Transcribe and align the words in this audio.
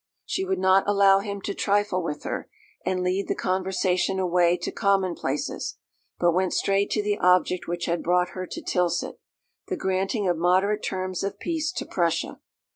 She 0.25 0.45
would 0.45 0.57
not 0.57 0.85
allow 0.89 1.19
him 1.19 1.41
to 1.41 1.53
trifle 1.53 2.01
with 2.01 2.23
her, 2.23 2.49
and 2.83 3.03
lead 3.03 3.27
the 3.27 3.35
conversation 3.35 4.17
away 4.17 4.57
to 4.57 4.71
commonplaces, 4.71 5.77
but 6.17 6.31
went 6.31 6.53
straight 6.53 6.89
to 6.93 7.03
the 7.03 7.19
object 7.19 7.67
which 7.67 7.85
had 7.85 8.01
brought 8.01 8.29
her 8.29 8.47
to 8.47 8.61
Tilsit, 8.63 9.19
the 9.67 9.77
granting 9.77 10.27
of 10.27 10.37
moderate 10.39 10.81
terms 10.81 11.21
of 11.21 11.37
peace 11.37 11.71
to 11.73 11.85
Prussia. 11.85 12.39